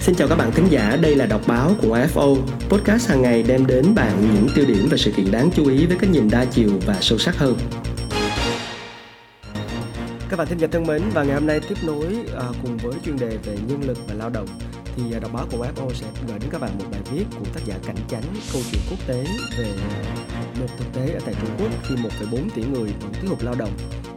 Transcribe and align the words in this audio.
Xin 0.00 0.14
chào 0.14 0.28
các 0.28 0.36
bạn 0.36 0.52
thính 0.52 0.66
giả, 0.70 0.98
đây 1.02 1.16
là 1.16 1.26
đọc 1.26 1.40
báo 1.46 1.72
của 1.82 1.96
AFO. 1.96 2.36
Podcast 2.68 3.08
hàng 3.08 3.22
ngày 3.22 3.42
đem 3.42 3.66
đến 3.66 3.94
bạn 3.94 4.34
những 4.34 4.48
tiêu 4.54 4.64
điểm 4.68 4.88
và 4.90 4.96
sự 4.96 5.12
kiện 5.16 5.30
đáng 5.30 5.50
chú 5.54 5.68
ý 5.68 5.86
với 5.86 5.96
cái 6.00 6.10
nhìn 6.10 6.28
đa 6.30 6.44
chiều 6.44 6.70
và 6.86 6.96
sâu 7.00 7.18
sắc 7.18 7.36
hơn. 7.36 7.56
Các 10.28 10.36
bạn 10.36 10.46
thính 10.46 10.58
giả 10.58 10.68
thân 10.72 10.86
mến, 10.86 11.02
và 11.14 11.22
ngày 11.22 11.34
hôm 11.34 11.46
nay 11.46 11.60
tiếp 11.68 11.74
nối 11.82 12.06
à, 12.36 12.46
cùng 12.62 12.76
với 12.76 12.92
chuyên 13.04 13.16
đề 13.16 13.36
về 13.44 13.56
nhân 13.68 13.82
lực 13.86 13.98
và 14.08 14.14
lao 14.14 14.30
động 14.30 14.46
thì 14.96 15.02
à, 15.12 15.18
đọc 15.18 15.30
báo 15.34 15.46
của 15.50 15.66
AFO 15.66 15.92
sẽ 15.92 16.06
gửi 16.28 16.38
đến 16.38 16.50
các 16.52 16.60
bạn 16.60 16.70
một 16.78 16.84
bài 16.92 17.00
viết 17.12 17.24
của 17.38 17.44
tác 17.54 17.60
giả 17.64 17.74
Cảnh 17.86 17.96
Chánh 18.08 18.24
câu 18.52 18.62
chuyện 18.70 18.82
quốc 18.90 18.98
tế 19.06 19.24
về 19.58 19.66
một 20.60 20.66
thực 20.78 20.92
tế 20.92 21.12
ở 21.12 21.20
tại 21.24 21.34
Trung 21.40 21.50
Quốc 21.58 21.70
khi 21.88 21.94
1,4 21.94 22.38
tỷ 22.54 22.62
người 22.62 22.90
vẫn 23.00 23.12
thiếu 23.20 23.30
hụt 23.30 23.42
lao 23.42 23.54
động 23.54 23.72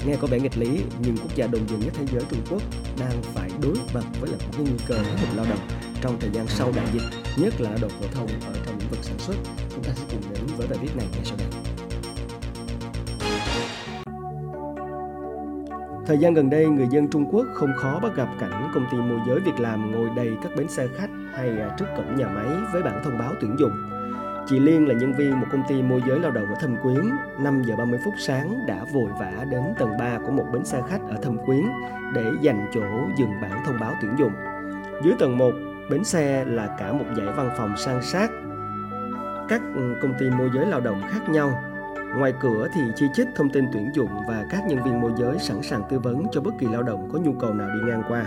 Nghe 0.06 0.16
có 0.22 0.28
vẻ 0.28 0.40
nghịch 0.40 0.58
lý, 0.58 0.84
nhưng 1.00 1.18
quốc 1.18 1.36
gia 1.36 1.48
đông 1.48 1.68
dân 1.70 1.80
nhất 1.80 1.94
thế 1.94 2.06
giới 2.12 2.24
Trung 2.30 2.40
Quốc 2.50 2.62
đang 3.00 3.22
phải 3.22 3.50
đối 3.62 3.76
mặt 3.94 4.04
với 4.20 4.30
là 4.32 4.38
những 4.52 4.64
nguy 4.64 4.86
cơ 4.88 4.96
thiếu 4.96 5.16
hụt 5.20 5.36
lao 5.36 5.46
động 5.50 5.68
trong 6.02 6.18
thời 6.20 6.30
gian 6.34 6.48
sau 6.48 6.72
đại 6.76 6.86
dịch, 6.94 7.20
nhất 7.38 7.62
là 7.62 7.70
lao 7.70 7.80
động 7.82 7.92
phổ 7.92 8.08
thông 8.14 8.28
ở 8.28 8.54
trong 8.66 8.80
lĩnh 8.80 8.90
vực 8.90 9.00
sản 9.02 9.20
xuất. 9.20 9.36
Chúng 9.76 9.84
ta 9.84 9.92
sẽ 9.96 10.04
cùng 10.12 10.22
đến 10.34 10.44
với 10.58 10.68
bài 10.68 10.80
viết 10.82 10.96
này 10.96 11.08
ngay 11.12 11.22
sau 11.24 11.38
đây. 11.38 11.48
Thời 16.08 16.18
gian 16.18 16.34
gần 16.34 16.50
đây, 16.50 16.66
người 16.66 16.88
dân 16.92 17.08
Trung 17.08 17.26
Quốc 17.32 17.48
không 17.54 17.72
khó 17.78 18.00
bắt 18.00 18.16
gặp 18.16 18.28
cảnh 18.40 18.72
công 18.74 18.86
ty 18.92 18.98
môi 18.98 19.20
giới 19.28 19.40
việc 19.40 19.60
làm 19.60 19.92
ngồi 19.92 20.10
đầy 20.16 20.32
các 20.44 20.52
bến 20.58 20.68
xe 20.70 20.88
khách 20.98 21.10
hay 21.34 21.50
à, 21.50 21.76
trước 21.80 21.86
cổng 21.98 22.16
nhà 22.16 22.28
máy 22.28 22.46
với 22.74 22.84
bản 22.84 23.02
thông 23.04 23.18
báo 23.18 23.34
tuyển 23.42 23.56
dụng 23.60 23.72
Chị 24.48 24.60
Liên 24.60 24.88
là 24.88 24.94
nhân 24.94 25.14
viên 25.14 25.40
một 25.40 25.48
công 25.52 25.64
ty 25.68 25.82
môi 25.82 26.02
giới 26.08 26.20
lao 26.20 26.32
động 26.32 26.46
ở 26.48 26.56
Thâm 26.60 26.76
Quyến. 26.84 27.10
5 27.40 27.64
giờ 27.64 27.76
30 27.76 28.00
phút 28.06 28.14
sáng 28.18 28.66
đã 28.68 28.84
vội 28.94 29.12
vã 29.20 29.46
đến 29.50 29.62
tầng 29.80 29.98
3 30.00 30.18
của 30.26 30.32
một 30.32 30.46
bến 30.54 30.66
xe 30.66 30.82
khách 30.90 31.02
ở 31.10 31.16
Thâm 31.22 31.38
Quyến 31.46 31.64
để 32.14 32.24
dành 32.42 32.70
chỗ 32.74 32.82
dừng 33.18 33.42
bản 33.42 33.64
thông 33.66 33.80
báo 33.80 33.94
tuyển 34.02 34.12
dụng. 34.20 34.32
Dưới 35.04 35.14
tầng 35.20 35.38
1, 35.38 35.52
bến 35.90 36.04
xe 36.04 36.46
là 36.46 36.76
cả 36.80 36.94
một 36.94 37.06
dãy 37.18 37.26
văn 37.26 37.50
phòng 37.58 37.78
sang 37.78 38.02
sát. 38.02 38.32
Các 39.50 39.62
ừ, 39.76 39.96
công 40.02 40.14
ty 40.20 40.30
môi 40.30 40.50
giới 40.56 40.66
lao 40.66 40.82
động 40.82 41.02
khác 41.10 41.30
nhau. 41.30 41.64
Ngoài 42.18 42.34
cửa 42.42 42.68
thì 42.74 42.82
chi 42.96 43.06
chít 43.14 43.28
thông 43.36 43.50
tin 43.50 43.66
tuyển 43.74 43.90
dụng 43.94 44.10
và 44.28 44.46
các 44.50 44.64
nhân 44.68 44.84
viên 44.84 45.02
môi 45.02 45.12
giới 45.18 45.40
sẵn 45.40 45.62
sàng 45.62 45.82
tư 45.90 46.00
vấn 46.00 46.24
cho 46.32 46.42
bất 46.42 46.52
kỳ 46.60 46.68
lao 46.68 46.84
động 46.84 47.10
có 47.14 47.20
nhu 47.20 47.34
cầu 47.34 47.54
nào 47.54 47.70
đi 47.70 47.80
ngang 47.88 48.04
qua. 48.08 48.26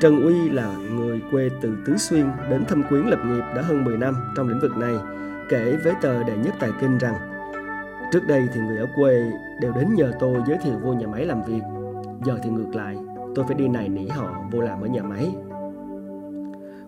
Trần 0.00 0.24
Uy 0.24 0.50
là 0.50 0.76
người 0.96 1.20
quê 1.30 1.48
từ 1.60 1.76
Tứ 1.86 1.96
Xuyên 1.96 2.26
đến 2.50 2.64
thâm 2.64 2.82
quyến 2.88 3.06
lập 3.06 3.18
nghiệp 3.26 3.42
đã 3.56 3.62
hơn 3.62 3.84
10 3.84 3.96
năm 3.96 4.14
trong 4.36 4.48
lĩnh 4.48 4.60
vực 4.60 4.76
này, 4.76 4.94
kể 5.48 5.76
với 5.84 5.92
tờ 6.02 6.22
Đệ 6.22 6.36
Nhất 6.36 6.54
Tài 6.60 6.70
Kinh 6.80 6.98
rằng 6.98 7.14
Trước 8.12 8.26
đây 8.26 8.48
thì 8.54 8.60
người 8.60 8.78
ở 8.78 8.86
quê 8.96 9.30
đều 9.60 9.72
đến 9.72 9.94
nhờ 9.94 10.12
tôi 10.20 10.42
giới 10.48 10.58
thiệu 10.62 10.78
vô 10.82 10.92
nhà 10.92 11.06
máy 11.06 11.26
làm 11.26 11.42
việc. 11.42 11.60
Giờ 12.24 12.38
thì 12.42 12.50
ngược 12.50 12.74
lại, 12.74 12.96
tôi 13.34 13.44
phải 13.44 13.54
đi 13.54 13.68
này 13.68 13.88
nỉ 13.88 14.08
họ 14.08 14.34
vô 14.52 14.60
làm 14.60 14.80
ở 14.80 14.86
nhà 14.86 15.02
máy. 15.02 15.34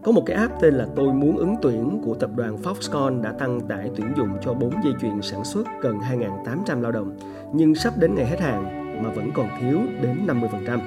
Có 0.03 0.13
một 0.13 0.23
cái 0.27 0.37
app 0.37 0.61
tên 0.61 0.75
là 0.75 0.87
Tôi 0.97 1.13
muốn 1.13 1.37
ứng 1.37 1.55
tuyển 1.63 2.01
của 2.05 2.15
tập 2.15 2.31
đoàn 2.37 2.57
Foxconn 2.63 3.23
đã 3.23 3.33
tăng 3.33 3.61
tải 3.61 3.91
tuyển 3.97 4.13
dụng 4.17 4.31
cho 4.43 4.55
4 4.55 4.71
dây 4.85 4.93
chuyền 5.01 5.23
sản 5.23 5.45
xuất 5.45 5.67
gần 5.81 5.99
2.800 5.99 6.81
lao 6.81 6.93
động, 6.93 7.17
nhưng 7.55 7.75
sắp 7.75 7.95
đến 7.99 8.15
ngày 8.15 8.27
hết 8.27 8.41
hàng 8.41 8.65
mà 9.03 9.11
vẫn 9.11 9.31
còn 9.35 9.49
thiếu 9.61 9.79
đến 10.03 10.27
50%. 10.27 10.79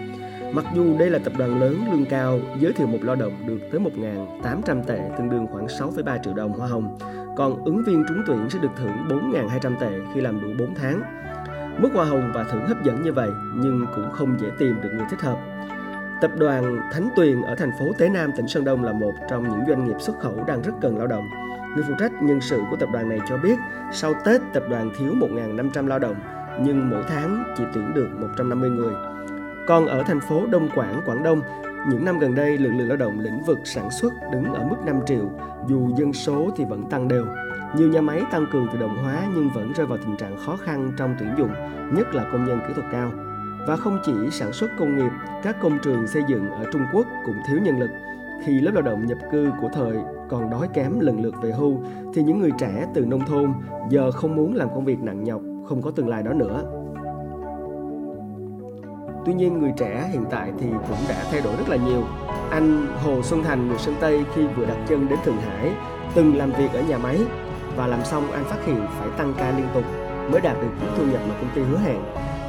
Mặc 0.56 0.66
dù 0.73 0.98
đây 0.98 1.09
là 1.09 1.20
tập 1.20 1.34
đoàn 1.38 1.59
lớn 1.59 1.86
lương 1.92 2.06
cao, 2.06 2.39
giới 2.59 2.73
thiệu 2.73 2.88
một 2.88 2.98
lao 3.02 3.16
động 3.16 3.34
được 3.48 3.59
tới 3.72 3.81
1.800 3.81 4.84
tệ 4.84 5.00
tương 5.17 5.30
đương 5.30 5.48
khoảng 5.52 5.66
6,3 5.66 6.17
triệu 6.23 6.34
đồng 6.34 6.53
hoa 6.53 6.67
hồng, 6.67 6.98
còn 7.38 7.64
ứng 7.66 7.84
viên 7.84 8.06
trúng 8.08 8.22
tuyển 8.28 8.50
sẽ 8.50 8.59
được 8.59 8.70
thưởng 8.78 9.08
4.200 9.31 9.80
tệ 9.80 9.89
khi 10.14 10.22
làm 10.22 10.42
đủ 10.42 10.66
4 10.66 10.76
tháng. 10.76 11.02
Mức 11.81 11.89
hoa 11.94 12.06
hồng 12.06 12.31
và 12.33 12.44
thưởng 12.44 12.66
hấp 12.67 12.83
dẫn 12.83 13.03
như 13.03 13.14
vậy 13.14 13.30
nhưng 13.56 13.86
cũng 13.95 14.11
không 14.11 14.38
dễ 14.39 14.48
tìm 14.59 14.81
được 14.81 14.89
người 14.94 15.06
thích 15.09 15.22
hợp. 15.22 15.38
Tập 16.22 16.31
đoàn 16.38 16.80
Thánh 16.94 17.09
Tuyền 17.16 17.42
ở 17.42 17.56
thành 17.56 17.72
phố 17.80 17.86
Tế 17.98 18.09
Nam, 18.09 18.31
tỉnh 18.38 18.48
Sơn 18.48 18.66
Đông 18.66 18.83
là 18.83 18.94
một 18.94 19.14
trong 19.30 19.44
những 19.44 19.61
doanh 19.67 19.86
nghiệp 19.86 19.98
xuất 20.00 20.20
khẩu 20.20 20.44
đang 20.48 20.61
rất 20.61 20.73
cần 20.81 20.98
lao 20.98 21.08
động. 21.08 21.30
Người 21.76 21.83
phụ 21.88 21.94
trách 22.00 22.11
nhân 22.23 22.42
sự 22.42 22.61
của 22.72 22.78
tập 22.80 22.89
đoàn 22.94 23.09
này 23.09 23.20
cho 23.30 23.38
biết, 23.38 23.56
sau 23.94 24.14
Tết 24.26 24.42
tập 24.54 24.64
đoàn 24.70 24.92
thiếu 24.98 25.14
1.500 25.14 25.87
lao 25.87 25.99
động, 25.99 26.16
nhưng 26.61 26.89
mỗi 26.89 27.04
tháng 27.08 27.54
chỉ 27.58 27.64
tuyển 27.73 27.93
được 27.93 28.08
150 28.20 28.70
người. 28.70 28.93
Còn 29.67 29.86
ở 29.86 30.03
thành 30.03 30.20
phố 30.20 30.45
Đông 30.45 30.70
Quảng, 30.76 31.02
Quảng 31.05 31.23
Đông, 31.23 31.42
những 31.89 32.05
năm 32.05 32.20
gần 32.20 32.36
đây 32.36 32.58
lượng 32.58 32.77
lượng 32.77 32.87
lao 32.87 32.98
động 32.98 33.20
lĩnh 33.20 33.43
vực 33.43 33.59
sản 33.64 33.92
xuất 33.92 34.14
đứng 34.31 34.53
ở 34.53 34.64
mức 34.64 34.76
5 34.86 34.99
triệu, 35.05 35.31
dù 35.67 35.89
dân 35.98 36.14
số 36.14 36.49
thì 36.55 36.65
vẫn 36.65 36.89
tăng 36.89 37.08
đều. 37.08 37.26
Nhiều 37.77 37.89
nhà 37.89 38.02
máy 38.02 38.21
tăng 38.31 38.45
cường 38.52 38.67
tự 38.73 38.80
động 38.80 38.98
hóa 39.04 39.27
nhưng 39.36 39.49
vẫn 39.49 39.73
rơi 39.73 39.87
vào 39.87 39.98
tình 39.98 40.17
trạng 40.17 40.37
khó 40.37 40.58
khăn 40.58 40.92
trong 40.98 41.15
tuyển 41.20 41.30
dụng, 41.37 41.49
nhất 41.93 42.15
là 42.15 42.30
công 42.31 42.45
nhân 42.45 42.59
kỹ 42.67 42.73
thuật 42.73 42.87
cao. 42.92 43.11
Và 43.67 43.75
không 43.75 43.99
chỉ 44.05 44.14
sản 44.31 44.54
xuất 44.54 44.71
công 44.80 44.98
nghiệp, 44.98 45.11
các 45.43 45.55
công 45.61 45.80
trường 45.83 46.08
xây 46.08 46.23
dựng 46.27 46.49
ở 46.49 46.65
Trung 46.73 46.81
Quốc 46.93 47.05
cũng 47.25 47.36
thiếu 47.48 47.59
nhân 47.64 47.80
lực. 47.80 47.89
Khi 48.45 48.59
lớp 48.61 48.71
lao 48.73 48.81
động 48.81 49.05
nhập 49.05 49.17
cư 49.31 49.49
của 49.61 49.70
thời 49.73 49.98
còn 50.30 50.49
đói 50.49 50.67
kém 50.73 50.99
lần 50.99 51.21
lượt 51.21 51.36
về 51.42 51.52
hưu, 51.52 51.77
thì 52.14 52.23
những 52.23 52.39
người 52.39 52.52
trẻ 52.58 52.87
từ 52.93 53.05
nông 53.05 53.25
thôn 53.25 53.54
giờ 53.89 54.11
không 54.11 54.36
muốn 54.36 54.55
làm 54.55 54.70
công 54.70 54.86
việc 54.86 54.99
nặng 55.02 55.23
nhọc, 55.23 55.42
không 55.70 55.81
có 55.81 55.92
tương 55.92 56.09
lai 56.09 56.23
đó 56.23 56.33
nữa. 56.33 56.85
Tuy 59.25 59.33
nhiên 59.33 59.59
người 59.59 59.73
trẻ 59.77 60.09
hiện 60.11 60.25
tại 60.31 60.52
thì 60.59 60.67
cũng 60.69 60.97
đã 61.09 61.23
thay 61.31 61.41
đổi 61.41 61.55
rất 61.55 61.69
là 61.69 61.75
nhiều. 61.75 62.03
Anh 62.52 62.87
Hồ 63.03 63.21
Xuân 63.21 63.43
Thành 63.43 63.67
người 63.67 63.77
Sơn 63.77 63.95
Tây 63.99 64.23
khi 64.36 64.41
vừa 64.47 64.65
đặt 64.65 64.77
chân 64.87 65.09
đến 65.09 65.19
Thượng 65.23 65.37
Hải 65.37 65.71
từng 66.15 66.37
làm 66.37 66.52
việc 66.52 66.73
ở 66.73 66.81
nhà 66.81 66.97
máy 66.97 67.19
và 67.75 67.87
làm 67.87 68.05
xong 68.05 68.31
anh 68.31 68.43
phát 68.43 68.65
hiện 68.65 68.87
phải 68.99 69.09
tăng 69.17 69.33
ca 69.37 69.52
liên 69.58 69.67
tục 69.73 69.83
mới 70.31 70.41
đạt 70.41 70.61
được 70.61 70.67
mức 70.81 70.87
thu 70.97 71.05
nhập 71.05 71.21
mà 71.30 71.36
công 71.41 71.49
ty 71.55 71.61
hứa 71.61 71.77
hẹn. 71.77 71.97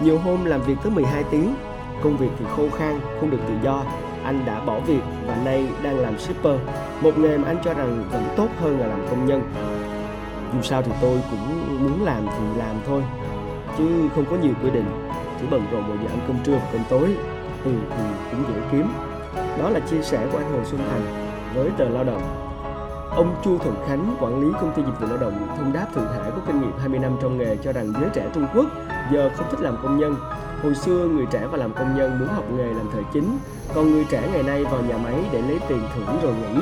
Nhiều 0.02 0.18
hôm 0.18 0.44
làm 0.44 0.62
việc 0.62 0.74
tới 0.82 0.92
12 0.92 1.24
tiếng, 1.30 1.54
công 2.02 2.16
việc 2.16 2.30
thì 2.38 2.44
khô 2.56 2.68
khan, 2.78 3.00
không 3.20 3.30
được 3.30 3.40
tự 3.48 3.54
do. 3.62 3.84
Anh 4.24 4.44
đã 4.46 4.60
bỏ 4.60 4.80
việc 4.80 5.02
và 5.26 5.36
nay 5.44 5.66
đang 5.82 5.98
làm 5.98 6.18
shipper, 6.18 6.58
một 7.02 7.18
nghề 7.18 7.38
mà 7.38 7.48
anh 7.48 7.56
cho 7.64 7.74
rằng 7.74 8.04
vẫn 8.12 8.24
tốt 8.36 8.48
hơn 8.60 8.80
là 8.80 8.86
làm 8.86 9.06
công 9.10 9.26
nhân. 9.26 9.42
Dù 10.54 10.62
sao 10.62 10.82
thì 10.82 10.92
tôi 11.00 11.20
cũng 11.30 11.78
muốn 11.82 12.04
làm 12.04 12.26
thì 12.26 12.58
làm 12.58 12.76
thôi, 12.86 13.02
chứ 13.78 13.84
không 14.14 14.24
có 14.30 14.36
nhiều 14.36 14.52
quy 14.62 14.70
định 14.70 15.05
chỉ 15.40 15.46
bận 15.50 15.66
rộn 15.72 15.88
vào 15.88 15.96
giờ 16.02 16.08
ăn 16.10 16.20
cơm 16.26 16.36
trưa 16.44 16.52
và 16.52 16.68
cơm 16.72 16.82
tối 16.90 17.16
ừ, 17.64 17.70
thì 17.90 17.96
cũng 18.30 18.44
dễ 18.48 18.60
kiếm 18.72 18.86
đó 19.58 19.70
là 19.70 19.80
chia 19.80 20.02
sẻ 20.02 20.26
của 20.32 20.38
anh 20.38 20.52
Hồ 20.52 20.58
Xuân 20.64 20.80
Thành 20.90 21.32
với 21.54 21.70
tờ 21.78 21.88
Lao 21.88 22.04
động 22.04 22.46
Ông 23.16 23.36
Chu 23.44 23.58
Thuận 23.58 23.76
Khánh, 23.88 24.16
quản 24.20 24.40
lý 24.40 24.52
công 24.60 24.72
ty 24.76 24.82
dịch 24.82 25.00
vụ 25.00 25.06
lao 25.06 25.18
động 25.18 25.48
Thông 25.56 25.72
Đáp 25.72 25.86
Thượng 25.94 26.08
Hải 26.08 26.30
có 26.30 26.38
kinh 26.46 26.60
nghiệm 26.60 26.78
20 26.78 26.98
năm 26.98 27.16
trong 27.22 27.38
nghề 27.38 27.56
cho 27.56 27.72
rằng 27.72 27.92
giới 28.00 28.10
trẻ 28.14 28.26
Trung 28.34 28.46
Quốc 28.54 28.66
giờ 29.12 29.30
không 29.36 29.46
thích 29.50 29.60
làm 29.60 29.76
công 29.82 29.98
nhân. 29.98 30.16
Hồi 30.62 30.74
xưa 30.74 31.08
người 31.08 31.26
trẻ 31.30 31.46
vào 31.46 31.56
làm 31.56 31.72
công 31.74 31.96
nhân 31.96 32.18
muốn 32.18 32.28
học 32.28 32.44
nghề 32.56 32.64
làm 32.64 32.88
thời 32.92 33.02
chính, 33.12 33.38
còn 33.74 33.90
người 33.90 34.04
trẻ 34.10 34.28
ngày 34.32 34.42
nay 34.42 34.64
vào 34.64 34.82
nhà 34.82 34.96
máy 34.96 35.14
để 35.32 35.42
lấy 35.42 35.58
tiền 35.68 35.80
thưởng 35.94 36.18
rồi 36.22 36.34
nghỉ. 36.34 36.60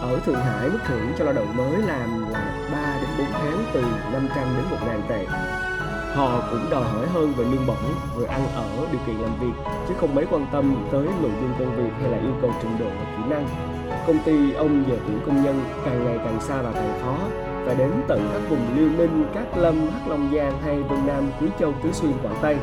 Ở 0.00 0.20
Thượng 0.26 0.40
Hải 0.40 0.68
mức 0.68 0.78
thưởng 0.88 1.12
cho 1.18 1.24
lao 1.24 1.34
động 1.34 1.56
mới 1.56 1.82
làm 1.82 2.30
là 2.30 2.68
3 2.72 2.98
đến 3.00 3.10
4 3.18 3.26
tháng 3.32 3.64
từ 3.74 3.80
500 4.12 4.28
đến 4.56 4.64
1 4.70 4.76
ngàn 4.86 5.02
tệ 5.08 5.26
họ 6.14 6.40
cũng 6.50 6.70
đòi 6.70 6.84
hỏi 6.84 7.06
hơn 7.06 7.32
về 7.36 7.44
lương 7.44 7.66
bổng 7.66 7.76
về 8.16 8.26
ăn 8.26 8.40
ở, 8.54 8.86
điều 8.92 9.00
kiện 9.06 9.16
làm 9.16 9.30
việc, 9.40 9.62
chứ 9.88 9.94
không 10.00 10.14
mấy 10.14 10.26
quan 10.30 10.46
tâm 10.52 10.76
tới 10.92 11.06
nội 11.22 11.30
dung 11.40 11.52
công 11.58 11.76
việc 11.76 11.92
hay 12.00 12.10
là 12.10 12.18
yêu 12.18 12.32
cầu 12.42 12.50
trình 12.62 12.78
độ 12.78 12.86
và 12.86 13.16
kỹ 13.16 13.30
năng. 13.30 13.48
Công 14.06 14.18
ty 14.18 14.52
ông 14.52 14.84
giờ 14.88 14.96
tuyển 15.06 15.20
công 15.26 15.42
nhân 15.42 15.60
càng 15.84 16.04
ngày 16.04 16.18
càng 16.24 16.40
xa 16.40 16.62
và 16.62 16.72
càng 16.72 16.98
khó, 17.02 17.16
phải 17.66 17.74
đến 17.74 17.90
tận 18.08 18.28
các 18.32 18.50
vùng 18.50 18.76
liêu 18.76 18.88
ninh, 18.98 19.24
cát 19.34 19.58
lâm, 19.58 19.90
hắc 19.90 20.08
long 20.08 20.30
giang 20.34 20.62
hay 20.62 20.82
vân 20.82 21.06
nam, 21.06 21.30
quý 21.40 21.48
châu, 21.58 21.72
tứ 21.82 21.92
xuyên 21.92 22.12
quảng 22.22 22.36
tây. 22.42 22.56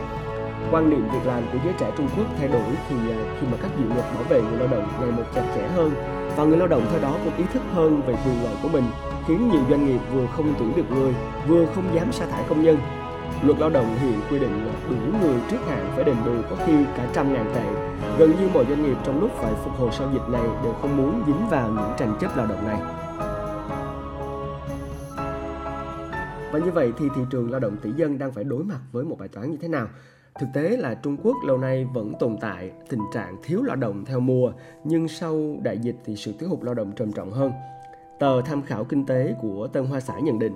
Quan 0.72 0.90
niệm 0.90 1.10
việc 1.14 1.26
làm 1.26 1.44
của 1.52 1.58
giới 1.64 1.74
trẻ 1.80 1.92
Trung 1.98 2.08
Quốc 2.18 2.26
thay 2.38 2.48
đổi 2.48 2.72
thì 2.90 2.96
à, 3.12 3.18
khi 3.40 3.48
mà 3.52 3.58
các 3.62 3.72
dự 3.80 3.86
luật 3.88 4.06
bảo 4.16 4.24
vệ 4.30 4.42
người 4.42 4.60
lao 4.60 4.68
động 4.68 4.88
ngày 5.02 5.12
một 5.12 5.24
chặt 5.36 5.44
chẽ 5.56 5.68
hơn, 5.76 5.92
và 6.36 6.44
người 6.44 6.58
lao 6.58 6.68
động 6.68 6.82
theo 6.92 7.02
đó 7.02 7.16
cũng 7.24 7.38
ý 7.38 7.44
thức 7.54 7.62
hơn 7.74 8.02
về 8.08 8.16
quyền 8.26 8.44
lợi 8.44 8.54
của 8.64 8.70
mình, 8.70 8.84
khiến 9.28 9.50
nhiều 9.52 9.62
doanh 9.70 9.86
nghiệp 9.86 10.00
vừa 10.14 10.26
không 10.38 10.54
tuyển 10.60 10.76
được 10.76 10.92
người, 10.92 11.14
vừa 11.48 11.66
không 11.76 11.96
dám 11.96 12.12
sa 12.12 12.26
thải 12.26 12.44
công 12.50 12.64
nhân. 12.64 12.78
Luật 13.44 13.60
lao 13.60 13.70
động 13.70 13.96
hiện 14.00 14.20
quy 14.30 14.40
định 14.40 14.66
là 14.66 14.74
đủ 14.90 14.96
người 15.22 15.40
trước 15.52 15.58
hạn 15.68 15.92
phải 15.96 16.04
đền 16.04 16.16
bù 16.26 16.32
có 16.50 16.56
khi 16.66 16.74
cả 16.98 17.10
trăm 17.14 17.34
ngàn 17.34 17.52
tệ. 17.56 17.66
Gần 18.20 18.32
như 18.40 18.50
mọi 18.54 18.66
doanh 18.70 18.84
nghiệp 18.84 18.98
trong 19.04 19.20
lúc 19.20 19.32
phải 19.34 19.54
phục 19.64 19.74
hồi 19.74 19.90
sau 19.94 20.10
dịch 20.14 20.30
này 20.32 20.48
đều 20.64 20.74
không 20.74 20.98
muốn 20.98 21.24
dính 21.28 21.50
vào 21.50 21.70
những 21.70 21.92
tranh 21.98 22.18
chấp 22.22 22.38
lao 22.38 22.48
động 22.48 22.68
này. 22.68 22.82
Và 26.52 26.60
như 26.60 26.72
vậy 26.72 26.94
thì 26.98 27.06
thị 27.16 27.22
trường 27.30 27.52
lao 27.52 27.60
động 27.60 27.78
tỷ 27.82 27.92
dân 27.92 28.18
đang 28.18 28.32
phải 28.32 28.44
đối 28.44 28.64
mặt 28.64 28.80
với 28.92 29.04
một 29.04 29.20
bài 29.20 29.28
toán 29.28 29.52
như 29.52 29.58
thế 29.62 29.68
nào? 29.68 29.88
Thực 30.40 30.48
tế 30.54 30.78
là 30.78 30.96
Trung 30.96 31.18
Quốc 31.24 31.36
lâu 31.46 31.58
nay 31.58 31.88
vẫn 31.94 32.14
tồn 32.20 32.38
tại 32.42 32.72
tình 32.90 33.02
trạng 33.14 33.36
thiếu 33.44 33.62
lao 33.62 33.76
động 33.76 34.06
theo 34.06 34.20
mùa, 34.20 34.52
nhưng 34.84 35.08
sau 35.08 35.56
đại 35.64 35.78
dịch 35.78 35.96
thì 36.06 36.16
sự 36.16 36.34
thiếu 36.40 36.50
hụt 36.50 36.64
lao 36.64 36.74
động 36.74 36.92
trầm 36.96 37.12
trọng 37.12 37.32
hơn. 37.32 37.52
Tờ 38.20 38.42
tham 38.42 38.62
khảo 38.62 38.84
kinh 38.84 39.06
tế 39.06 39.36
của 39.42 39.68
Tân 39.68 39.86
Hoa 39.86 40.00
Xã 40.00 40.20
nhận 40.20 40.40
định, 40.40 40.54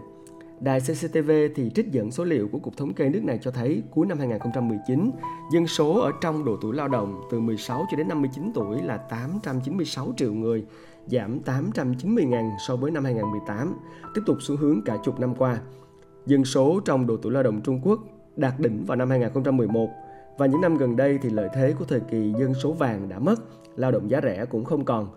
Đài 0.61 0.79
CCTV 0.79 1.31
thì 1.55 1.71
trích 1.75 1.91
dẫn 1.91 2.11
số 2.11 2.23
liệu 2.23 2.47
của 2.51 2.59
Cục 2.59 2.77
Thống 2.77 2.93
kê 2.93 3.09
nước 3.09 3.23
này 3.23 3.39
cho 3.41 3.51
thấy 3.51 3.83
cuối 3.91 4.07
năm 4.07 4.19
2019, 4.19 5.11
dân 5.53 5.67
số 5.67 5.99
ở 5.99 6.11
trong 6.21 6.45
độ 6.45 6.57
tuổi 6.61 6.75
lao 6.75 6.87
động 6.87 7.21
từ 7.31 7.39
16 7.39 7.85
cho 7.91 7.97
đến 7.97 8.07
59 8.07 8.51
tuổi 8.55 8.81
là 8.81 8.97
896 8.97 10.13
triệu 10.17 10.33
người, 10.33 10.65
giảm 11.05 11.39
890 11.39 12.25
ngàn 12.25 12.51
so 12.67 12.75
với 12.75 12.91
năm 12.91 13.03
2018, 13.03 13.75
tiếp 14.15 14.21
tục 14.25 14.37
xu 14.41 14.57
hướng 14.57 14.81
cả 14.85 14.97
chục 15.03 15.19
năm 15.19 15.35
qua. 15.35 15.61
Dân 16.25 16.45
số 16.45 16.79
trong 16.85 17.07
độ 17.07 17.17
tuổi 17.17 17.31
lao 17.31 17.43
động 17.43 17.61
Trung 17.61 17.81
Quốc 17.83 17.99
đạt 18.35 18.59
đỉnh 18.59 18.85
vào 18.85 18.95
năm 18.95 19.09
2011 19.09 19.89
và 20.37 20.45
những 20.45 20.61
năm 20.61 20.77
gần 20.77 20.95
đây 20.95 21.19
thì 21.21 21.29
lợi 21.29 21.49
thế 21.53 21.73
của 21.79 21.85
thời 21.85 21.99
kỳ 21.99 22.33
dân 22.39 22.53
số 22.53 22.71
vàng 22.71 23.09
đã 23.09 23.19
mất, 23.19 23.35
lao 23.75 23.91
động 23.91 24.09
giá 24.09 24.21
rẻ 24.23 24.45
cũng 24.45 24.65
không 24.65 24.85
còn. 24.85 25.07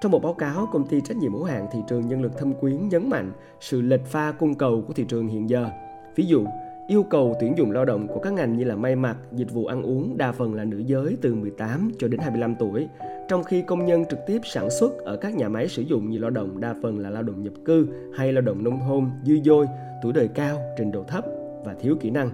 Trong 0.00 0.12
một 0.12 0.22
báo 0.22 0.34
cáo, 0.34 0.66
công 0.72 0.86
ty 0.86 1.00
trách 1.00 1.16
nhiệm 1.16 1.32
hữu 1.32 1.44
hạn 1.44 1.66
thị 1.72 1.78
trường 1.88 2.08
nhân 2.08 2.22
lực 2.22 2.38
thâm 2.38 2.54
quyến 2.54 2.88
nhấn 2.88 3.10
mạnh 3.10 3.32
sự 3.60 3.80
lệch 3.80 4.06
pha 4.06 4.32
cung 4.32 4.54
cầu 4.54 4.84
của 4.86 4.92
thị 4.92 5.04
trường 5.08 5.28
hiện 5.28 5.50
giờ. 5.50 5.70
Ví 6.16 6.24
dụ, 6.24 6.44
yêu 6.88 7.02
cầu 7.02 7.36
tuyển 7.40 7.54
dụng 7.58 7.70
lao 7.70 7.84
động 7.84 8.08
của 8.08 8.20
các 8.20 8.32
ngành 8.32 8.56
như 8.56 8.64
là 8.64 8.76
may 8.76 8.96
mặc, 8.96 9.16
dịch 9.32 9.52
vụ 9.52 9.66
ăn 9.66 9.82
uống 9.82 10.18
đa 10.18 10.32
phần 10.32 10.54
là 10.54 10.64
nữ 10.64 10.78
giới 10.78 11.16
từ 11.22 11.34
18 11.34 11.90
cho 11.98 12.08
đến 12.08 12.20
25 12.20 12.54
tuổi, 12.54 12.88
trong 13.28 13.44
khi 13.44 13.62
công 13.62 13.86
nhân 13.86 14.04
trực 14.10 14.18
tiếp 14.26 14.40
sản 14.44 14.70
xuất 14.70 14.98
ở 14.98 15.16
các 15.16 15.34
nhà 15.34 15.48
máy 15.48 15.68
sử 15.68 15.82
dụng 15.82 16.10
nhiều 16.10 16.20
lao 16.20 16.30
động 16.30 16.60
đa 16.60 16.74
phần 16.82 16.98
là 16.98 17.10
lao 17.10 17.22
động 17.22 17.42
nhập 17.42 17.52
cư 17.64 17.88
hay 18.14 18.32
lao 18.32 18.42
động 18.42 18.64
nông 18.64 18.80
thôn, 18.88 19.10
dư 19.24 19.34
dôi, 19.44 19.66
tuổi 20.02 20.12
đời 20.12 20.28
cao, 20.28 20.58
trình 20.76 20.92
độ 20.92 21.04
thấp 21.04 21.24
và 21.64 21.74
thiếu 21.80 21.96
kỹ 22.00 22.10
năng. 22.10 22.30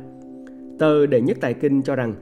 Tờ 0.79 1.07
Đệ 1.07 1.21
nhất 1.21 1.37
Tài 1.41 1.55
Kinh 1.55 1.83
cho 1.83 1.97
rằng 1.97 2.15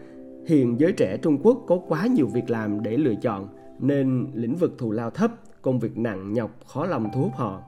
hiện 0.47 0.81
giới 0.81 0.93
trẻ 0.93 1.17
Trung 1.23 1.39
Quốc 1.43 1.65
có 1.67 1.81
quá 1.89 2.07
nhiều 2.07 2.27
việc 2.27 2.51
làm 2.51 2.83
để 2.83 2.97
lựa 2.97 3.15
chọn 3.15 3.49
nên 3.83 4.31
lĩnh 4.35 4.57
vực 4.57 4.75
thù 4.79 4.91
lao 4.91 5.11
thấp, 5.11 5.31
công 5.63 5.79
việc 5.79 5.99
nặng 5.99 6.33
nhọc 6.33 6.51
khó 6.67 6.87
lòng 6.87 7.11
thu 7.15 7.21
hút 7.21 7.33
họ. 7.35 7.63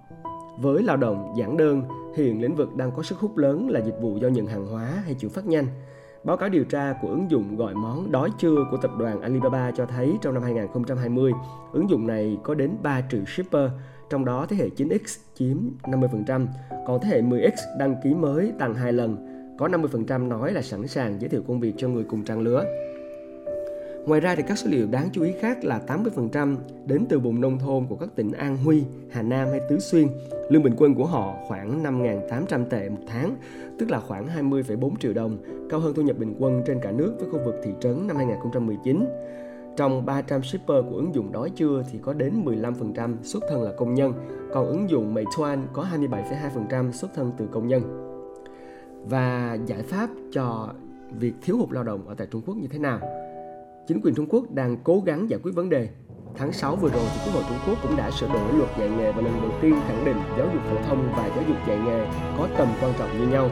Với 0.58 0.82
lao 0.82 0.96
động 0.96 1.34
giản 1.38 1.56
đơn, 1.56 1.82
hiện 2.16 2.42
lĩnh 2.42 2.54
vực 2.54 2.76
đang 2.76 2.90
có 2.96 3.02
sức 3.02 3.18
hút 3.18 3.36
lớn 3.36 3.68
là 3.70 3.80
dịch 3.80 3.96
vụ 4.00 4.18
giao 4.22 4.30
nhận 4.30 4.46
hàng 4.46 4.66
hóa 4.66 4.84
hay 5.04 5.14
chuyển 5.14 5.30
phát 5.30 5.46
nhanh. 5.46 5.66
Báo 6.24 6.36
cáo 6.36 6.48
điều 6.48 6.64
tra 6.64 6.94
của 7.02 7.08
ứng 7.08 7.30
dụng 7.30 7.56
gọi 7.56 7.74
món 7.74 8.12
đói 8.12 8.30
trưa 8.38 8.56
của 8.70 8.76
tập 8.76 8.90
đoàn 8.98 9.20
Alibaba 9.20 9.70
cho 9.70 9.86
thấy 9.86 10.12
trong 10.22 10.34
năm 10.34 10.42
2020, 10.42 11.32
ứng 11.72 11.90
dụng 11.90 12.06
này 12.06 12.38
có 12.42 12.54
đến 12.54 12.70
3 12.82 13.02
triệu 13.10 13.24
shipper, 13.24 13.70
trong 14.10 14.24
đó 14.24 14.46
thế 14.48 14.56
hệ 14.56 14.68
9X 14.68 15.18
chiếm 15.34 15.56
50%, 15.82 16.46
còn 16.86 17.00
thế 17.02 17.08
hệ 17.08 17.22
10X 17.22 17.78
đăng 17.78 17.96
ký 18.04 18.14
mới 18.14 18.52
tăng 18.58 18.74
2 18.74 18.92
lần, 18.92 19.16
có 19.58 19.68
50% 19.68 20.28
nói 20.28 20.52
là 20.52 20.62
sẵn 20.62 20.86
sàng 20.86 21.20
giới 21.20 21.28
thiệu 21.28 21.42
công 21.48 21.60
việc 21.60 21.72
cho 21.76 21.88
người 21.88 22.04
cùng 22.04 22.24
trang 22.24 22.40
lứa. 22.40 22.64
Ngoài 24.06 24.20
ra 24.20 24.34
thì 24.34 24.42
các 24.42 24.58
số 24.58 24.70
liệu 24.70 24.86
đáng 24.86 25.08
chú 25.12 25.22
ý 25.22 25.32
khác 25.40 25.64
là 25.64 25.80
80% 25.86 26.56
đến 26.86 27.06
từ 27.08 27.18
vùng 27.18 27.40
nông 27.40 27.58
thôn 27.58 27.86
của 27.86 27.96
các 27.96 28.08
tỉnh 28.16 28.32
An 28.32 28.56
Huy, 28.56 28.84
Hà 29.10 29.22
Nam 29.22 29.48
hay 29.48 29.60
Tứ 29.68 29.78
Xuyên. 29.78 30.08
Lương 30.50 30.62
bình 30.62 30.74
quân 30.76 30.94
của 30.94 31.06
họ 31.06 31.34
khoảng 31.46 31.82
5.800 31.82 32.64
tệ 32.64 32.88
một 32.88 33.00
tháng, 33.06 33.36
tức 33.78 33.90
là 33.90 34.00
khoảng 34.00 34.26
20,4 34.26 34.96
triệu 34.96 35.12
đồng, 35.12 35.38
cao 35.70 35.80
hơn 35.80 35.94
thu 35.94 36.02
nhập 36.02 36.18
bình 36.18 36.34
quân 36.38 36.62
trên 36.66 36.80
cả 36.80 36.90
nước 36.90 37.14
với 37.18 37.28
khu 37.30 37.38
vực 37.44 37.54
thị 37.64 37.70
trấn 37.80 38.06
năm 38.06 38.16
2019. 38.16 39.04
Trong 39.76 40.06
300 40.06 40.42
shipper 40.42 40.84
của 40.90 40.96
ứng 40.96 41.14
dụng 41.14 41.32
đói 41.32 41.50
chưa 41.56 41.82
thì 41.92 41.98
có 42.02 42.12
đến 42.12 42.44
15% 42.44 43.14
xuất 43.22 43.42
thân 43.48 43.62
là 43.62 43.72
công 43.72 43.94
nhân, 43.94 44.12
còn 44.54 44.66
ứng 44.66 44.90
dụng 44.90 45.14
Meituan 45.14 45.66
có 45.72 45.86
27,2% 45.92 46.92
xuất 46.92 47.14
thân 47.14 47.32
từ 47.38 47.46
công 47.52 47.68
nhân. 47.68 47.82
Và 49.04 49.58
giải 49.66 49.82
pháp 49.82 50.10
cho 50.32 50.74
việc 51.18 51.34
thiếu 51.42 51.56
hụt 51.56 51.72
lao 51.72 51.84
động 51.84 52.08
ở 52.08 52.14
tại 52.14 52.26
Trung 52.30 52.42
Quốc 52.46 52.56
như 52.56 52.68
thế 52.70 52.78
nào? 52.78 53.00
Chính 53.88 54.00
quyền 54.00 54.14
Trung 54.14 54.26
Quốc 54.28 54.44
đang 54.50 54.76
cố 54.84 55.02
gắng 55.06 55.30
giải 55.30 55.40
quyết 55.42 55.54
vấn 55.54 55.68
đề. 55.68 55.88
Tháng 56.36 56.52
6 56.52 56.76
vừa 56.76 56.88
rồi 56.88 57.02
thì 57.14 57.20
Quốc 57.24 57.34
hội 57.34 57.44
Trung 57.48 57.58
Quốc 57.66 57.78
cũng 57.82 57.96
đã 57.96 58.10
sửa 58.10 58.28
đổi 58.28 58.52
luật 58.52 58.70
dạy 58.78 58.90
nghề 58.98 59.12
và 59.12 59.22
lần 59.22 59.40
đầu 59.42 59.50
tiên 59.62 59.74
khẳng 59.88 60.04
định 60.04 60.16
giáo 60.38 60.48
dục 60.52 60.62
phổ 60.70 60.76
thông 60.88 61.12
và 61.16 61.26
giáo 61.26 61.44
dục 61.48 61.56
dạy 61.68 61.78
nghề 61.86 62.06
có 62.38 62.48
tầm 62.58 62.68
quan 62.82 62.92
trọng 62.98 63.18
như 63.18 63.26
nhau. 63.26 63.50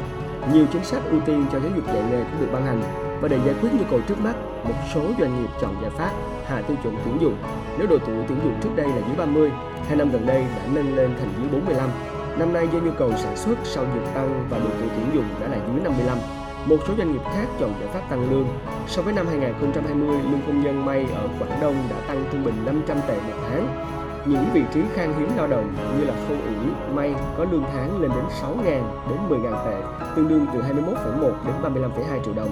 Nhiều 0.53 0.67
chính 0.73 0.85
sách 0.85 1.03
ưu 1.11 1.21
tiên 1.21 1.47
cho 1.53 1.61
giáo 1.61 1.71
dục 1.77 1.87
dạy 1.87 2.05
nghề 2.11 2.25
cũng 2.25 2.41
được 2.41 2.49
ban 2.53 2.67
hành 2.67 2.83
và 3.21 3.29
để 3.29 3.39
giải 3.47 3.55
quyết 3.61 3.71
nhu 3.79 3.85
cầu 3.91 4.01
trước 4.09 4.21
mắt, 4.21 4.37
một 4.65 4.75
số 4.95 5.01
doanh 5.19 5.43
nghiệp 5.43 5.51
chọn 5.61 5.75
giải 5.83 5.91
pháp 5.91 6.13
hạ 6.45 6.63
tiêu 6.69 6.77
chuẩn 6.83 6.97
tuyển 7.05 7.21
dụng. 7.21 7.37
Nếu 7.79 7.87
độ 7.87 7.99
tuổi 8.07 8.25
tuyển 8.29 8.39
dụng 8.45 8.55
trước 8.63 8.71
đây 8.77 8.89
là 8.89 9.01
dưới 9.07 9.17
30, 9.17 9.51
hai 9.87 9.97
năm 9.97 10.11
gần 10.11 10.27
đây 10.27 10.43
đã 10.43 10.67
nâng 10.75 10.97
lên 10.97 11.11
thành 11.19 11.29
dưới 11.39 11.49
45. 11.61 11.91
Năm 12.39 12.53
nay 12.53 12.69
do 12.73 12.79
nhu 12.79 12.93
cầu 12.99 13.13
sản 13.17 13.37
xuất 13.37 13.59
sau 13.65 13.85
dịch 13.95 14.15
tăng 14.15 14.47
và 14.51 14.59
độ 14.59 14.71
tuổi 14.79 14.89
tuyển 14.97 15.07
dụng 15.15 15.25
đã 15.41 15.49
là 15.49 15.57
dưới 15.57 15.81
55 15.85 16.19
một 16.67 16.77
số 16.89 16.95
doanh 16.99 17.13
nghiệp 17.13 17.23
khác 17.25 17.47
chọn 17.61 17.75
giải 17.81 17.89
pháp 17.93 18.01
tăng 18.11 18.31
lương. 18.31 18.47
So 18.87 19.03
với 19.03 19.15
năm 19.15 19.27
2020, 19.27 20.17
lương 20.31 20.41
công 20.47 20.63
nhân 20.63 20.85
may 20.87 21.07
ở 21.15 21.29
Quảng 21.39 21.61
Đông 21.61 21.75
đã 21.91 21.97
tăng 22.09 22.25
trung 22.33 22.45
bình 22.45 22.55
500 22.67 22.97
tệ 23.09 23.15
một 23.15 23.39
tháng. 23.49 23.89
Những 24.27 24.45
vị 24.53 24.63
trí 24.75 24.81
khan 24.95 25.15
hiếm 25.19 25.29
lao 25.37 25.47
động 25.47 25.75
như 25.99 26.05
là 26.05 26.15
khâu 26.29 26.37
ủi, 26.37 26.95
may 26.95 27.15
có 27.39 27.45
lương 27.45 27.65
tháng 27.73 28.03
lên 28.03 28.11
đến 28.11 28.25
6.000 28.43 28.65
đến 29.11 29.19
10.000 29.29 29.65
tệ, 29.65 29.77
tương 30.17 30.29
đương 30.29 30.47
từ 30.53 30.61
21,1 30.61 31.33
đến 31.47 31.55
35,2 31.63 32.25
triệu 32.25 32.35
đồng. 32.35 32.51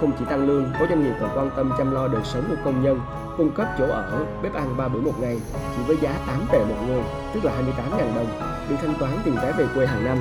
Không 0.00 0.12
chỉ 0.18 0.24
tăng 0.24 0.46
lương, 0.46 0.64
có 0.80 0.86
doanh 0.88 1.04
nghiệp 1.04 1.14
còn 1.20 1.30
quan 1.34 1.50
tâm 1.56 1.72
chăm 1.78 1.90
lo 1.90 2.08
đời 2.08 2.22
sống 2.24 2.44
của 2.48 2.56
công 2.64 2.82
nhân, 2.82 3.00
cung 3.36 3.50
cấp 3.50 3.66
chỗ 3.78 3.84
ở, 3.84 4.26
bếp 4.42 4.54
ăn 4.54 4.76
3 4.76 4.88
bữa 4.88 5.00
một 5.00 5.20
ngày 5.20 5.40
chỉ 5.76 5.82
với 5.86 5.96
giá 6.00 6.14
8 6.26 6.36
tệ 6.52 6.58
một 6.58 6.76
người, 6.86 7.02
tức 7.34 7.44
là 7.44 7.52
28.000 7.90 8.14
đồng, 8.16 8.26
được 8.68 8.76
thanh 8.80 8.94
toán 8.98 9.12
tiền 9.24 9.34
vé 9.42 9.52
về 9.52 9.66
quê 9.74 9.86
hàng 9.86 10.04
năm 10.04 10.18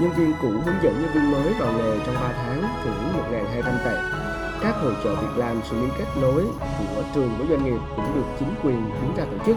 Nhân 0.00 0.10
viên 0.16 0.32
cũ 0.42 0.48
hướng 0.48 0.82
dẫn 0.82 0.94
nhân 1.00 1.10
viên 1.14 1.30
mới 1.30 1.54
vào 1.60 1.72
nghề 1.72 1.98
trong 2.06 2.14
3 2.14 2.32
tháng 2.32 2.62
thưởng 2.84 2.94
1.200 3.32 3.62
tệ. 3.84 3.96
Các 4.62 4.74
hội 4.82 4.92
trợ 5.04 5.14
việc 5.14 5.36
làm 5.36 5.60
sự 5.70 5.80
liên 5.80 5.90
kết 5.98 6.04
nối 6.20 6.44
của 6.78 7.02
trường 7.14 7.30
với 7.38 7.46
doanh 7.50 7.64
nghiệp 7.64 7.80
cũng 7.96 8.14
được 8.14 8.26
chính 8.38 8.48
quyền 8.62 8.90
đứng 9.02 9.16
ra 9.16 9.24
tổ 9.24 9.44
chức. 9.46 9.56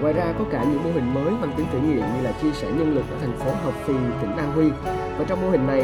Ngoài 0.00 0.12
ra 0.12 0.34
có 0.38 0.44
cả 0.52 0.64
những 0.64 0.84
mô 0.84 0.90
hình 0.90 1.14
mới 1.14 1.30
mang 1.30 1.52
tính 1.56 1.66
thử 1.72 1.78
nghiệm 1.78 2.00
như 2.00 2.22
là 2.22 2.32
chia 2.42 2.52
sẻ 2.52 2.66
nhân 2.66 2.94
lực 2.94 3.04
ở 3.10 3.16
thành 3.20 3.38
phố 3.38 3.50
Hợp 3.64 3.74
Phì, 3.86 3.94
tỉnh 4.20 4.36
An 4.36 4.52
Huy. 4.52 4.70
Và 5.18 5.24
trong 5.28 5.42
mô 5.42 5.50
hình 5.50 5.66
này 5.66 5.82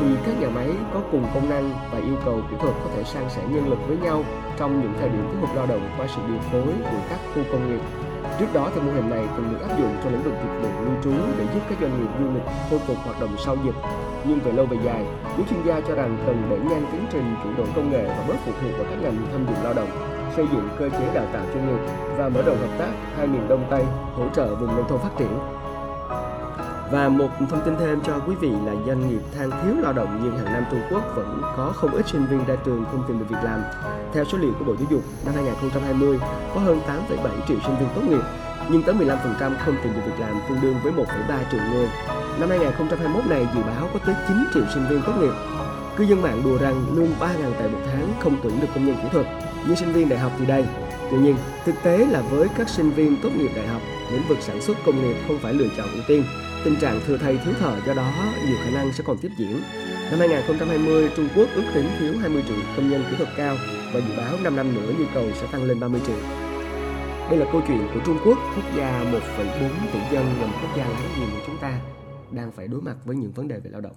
thì 0.00 0.06
các 0.26 0.40
nhà 0.40 0.48
máy 0.48 0.68
có 0.94 1.00
cùng 1.12 1.24
công 1.34 1.48
năng 1.48 1.70
và 1.92 1.98
yêu 1.98 2.16
cầu 2.24 2.40
kỹ 2.50 2.56
thuật 2.60 2.74
có 2.84 2.90
thể 2.96 3.04
san 3.04 3.24
sẻ 3.28 3.42
nhân 3.50 3.68
lực 3.68 3.78
với 3.88 3.96
nhau 3.96 4.24
trong 4.58 4.82
những 4.82 4.92
thời 5.00 5.08
điểm 5.08 5.28
thiếu 5.32 5.40
hụt 5.40 5.56
lao 5.56 5.66
động 5.66 5.90
qua 5.98 6.06
sự 6.16 6.22
điều 6.28 6.38
phối 6.38 6.74
của 6.90 7.00
các 7.10 7.18
khu 7.34 7.42
công 7.52 7.70
nghiệp 7.70 7.80
Trước 8.38 8.46
đó 8.54 8.70
thì 8.74 8.80
mô 8.80 8.92
hình 8.92 9.10
này 9.10 9.24
từng 9.36 9.50
được 9.50 9.68
áp 9.68 9.78
dụng 9.78 9.96
trong 10.02 10.12
lĩnh 10.12 10.22
vực 10.22 10.34
dịch 10.42 10.62
vụ 10.62 10.84
lưu 10.84 10.94
trú 11.04 11.10
để 11.38 11.44
giúp 11.54 11.60
các 11.68 11.78
doanh 11.80 12.00
nghiệp 12.00 12.10
du 12.18 12.34
lịch 12.34 12.42
khôi 12.70 12.78
phục 12.78 12.96
hoạt 12.96 13.20
động 13.20 13.36
sau 13.38 13.56
dịch. 13.64 13.74
Nhưng 14.24 14.40
về 14.40 14.52
lâu 14.52 14.66
về 14.66 14.76
dài, 14.84 15.04
những 15.36 15.46
chuyên 15.46 15.62
gia 15.66 15.80
cho 15.80 15.94
rằng 15.94 16.18
cần 16.26 16.46
đẩy 16.50 16.58
nhanh 16.58 16.86
tiến 16.92 17.06
trình 17.12 17.34
chuyển 17.42 17.56
đổi 17.56 17.66
công 17.76 17.90
nghệ 17.90 18.04
và 18.04 18.24
bớt 18.28 18.34
phụ 18.44 18.52
thuộc 18.60 18.70
vào 18.78 18.86
các 18.90 19.02
ngành 19.02 19.26
thâm 19.32 19.46
dụng 19.46 19.64
lao 19.64 19.74
động, 19.74 19.88
xây 20.36 20.46
dựng 20.52 20.68
cơ 20.78 20.88
chế 20.88 21.14
đào 21.14 21.26
tạo 21.32 21.44
chuyên 21.52 21.66
nghiệp 21.66 21.80
và 22.16 22.28
mở 22.28 22.42
rộng 22.42 22.58
hợp 22.58 22.78
tác 22.78 22.90
hai 23.16 23.26
miền 23.26 23.48
Đông 23.48 23.66
Tây 23.70 23.84
hỗ 24.14 24.24
trợ 24.34 24.54
vùng 24.54 24.76
nông 24.76 24.88
thôn 24.88 24.98
phát 25.00 25.10
triển. 25.18 25.38
Và 26.90 27.08
một 27.08 27.28
thông 27.50 27.60
tin 27.64 27.76
thêm 27.78 28.00
cho 28.06 28.18
quý 28.26 28.34
vị 28.40 28.50
là 28.66 28.72
doanh 28.86 29.08
nghiệp 29.08 29.20
than 29.38 29.50
thiếu 29.50 29.74
lao 29.82 29.92
động 29.92 30.20
nhưng 30.22 30.36
hàng 30.36 30.52
năm 30.52 30.64
Trung 30.70 30.80
Quốc 30.90 31.02
vẫn 31.16 31.42
có 31.56 31.72
không 31.76 31.90
ít 31.90 32.08
sinh 32.08 32.26
viên 32.26 32.44
ra 32.44 32.56
trường 32.64 32.84
không 32.84 33.04
tìm 33.08 33.18
được 33.18 33.24
việc 33.28 33.44
làm. 33.44 33.62
Theo 34.12 34.24
số 34.24 34.38
liệu 34.38 34.52
của 34.58 34.64
Bộ 34.64 34.74
Giáo 34.78 34.86
dục, 34.90 35.02
năm 35.24 35.34
2020 35.34 36.18
có 36.54 36.60
hơn 36.60 36.80
8,7 37.08 37.28
triệu 37.48 37.58
sinh 37.66 37.76
viên 37.78 37.88
tốt 37.94 38.02
nghiệp, 38.08 38.22
nhưng 38.68 38.82
tới 38.82 38.94
15% 38.94 39.52
không 39.64 39.76
tìm 39.82 39.92
được 39.94 40.00
việc 40.06 40.20
làm 40.20 40.34
tương 40.48 40.60
đương 40.60 40.74
với 40.82 40.92
1,3 40.92 41.04
triệu 41.50 41.60
người. 41.72 41.88
Năm 42.40 42.48
2021 42.48 43.26
này 43.26 43.46
dự 43.54 43.62
báo 43.62 43.88
có 43.92 43.98
tới 44.06 44.14
9 44.28 44.36
triệu 44.54 44.62
sinh 44.74 44.86
viên 44.90 45.02
tốt 45.02 45.12
nghiệp. 45.20 45.32
Cư 45.96 46.04
dân 46.04 46.22
mạng 46.22 46.42
đùa 46.44 46.58
rằng 46.58 46.86
lương 46.94 47.10
3.000 47.20 47.52
tệ 47.58 47.68
một 47.68 47.78
tháng 47.86 48.12
không 48.20 48.36
tuyển 48.42 48.60
được 48.60 48.68
công 48.74 48.86
nhân 48.86 48.96
kỹ 49.02 49.08
thuật, 49.12 49.26
như 49.68 49.74
sinh 49.74 49.92
viên 49.92 50.08
đại 50.08 50.18
học 50.18 50.32
thì 50.38 50.46
đây. 50.46 50.64
Tuy 51.10 51.18
nhiên, 51.18 51.36
thực 51.64 51.74
tế 51.82 52.06
là 52.06 52.20
với 52.30 52.48
các 52.58 52.68
sinh 52.68 52.90
viên 52.90 53.16
tốt 53.22 53.28
nghiệp 53.36 53.50
đại 53.56 53.66
học, 53.66 53.82
lĩnh 54.12 54.28
vực 54.28 54.38
sản 54.40 54.60
xuất 54.62 54.76
công 54.86 55.02
nghiệp 55.02 55.16
không 55.28 55.38
phải 55.38 55.54
lựa 55.54 55.68
chọn 55.76 55.88
ưu 55.92 56.02
tiên 56.08 56.24
Tình 56.66 56.76
trạng 56.76 57.00
thừa 57.06 57.18
thầy 57.18 57.38
thiếu 57.38 57.54
thợ 57.54 57.80
do 57.86 57.94
đó 57.94 58.12
nhiều 58.46 58.56
khả 58.64 58.70
năng 58.70 58.92
sẽ 58.92 59.04
còn 59.06 59.18
tiếp 59.18 59.30
diễn. 59.38 59.60
Năm 60.10 60.18
2020, 60.18 61.10
Trung 61.16 61.28
Quốc 61.36 61.48
ước 61.54 61.62
tính 61.74 61.88
thiếu 61.98 62.18
20 62.18 62.44
triệu 62.48 62.56
công 62.76 62.90
nhân 62.90 63.04
kỹ 63.10 63.16
thuật 63.16 63.28
cao 63.36 63.56
và 63.92 64.00
dự 64.00 64.16
báo 64.16 64.38
5 64.42 64.56
năm 64.56 64.74
nữa 64.74 64.92
nhu 64.98 65.04
cầu 65.14 65.24
sẽ 65.34 65.46
tăng 65.52 65.64
lên 65.64 65.80
30 65.80 66.00
triệu. 66.06 66.16
Đây 67.30 67.36
là 67.36 67.46
câu 67.52 67.62
chuyện 67.68 67.88
của 67.94 68.00
Trung 68.06 68.18
Quốc, 68.24 68.38
quốc 68.56 68.64
gia 68.76 69.04
1,4 69.04 69.20
tỷ 69.92 69.98
dân 70.12 70.26
là 70.40 70.46
một 70.46 70.58
quốc 70.62 70.76
gia 70.76 70.88
láng 70.88 71.10
giềng 71.18 71.30
của 71.30 71.42
chúng 71.46 71.58
ta 71.58 71.80
đang 72.30 72.52
phải 72.52 72.68
đối 72.68 72.80
mặt 72.82 72.96
với 73.04 73.16
những 73.16 73.32
vấn 73.32 73.48
đề 73.48 73.60
về 73.60 73.70
lao 73.70 73.80
động. 73.80 73.96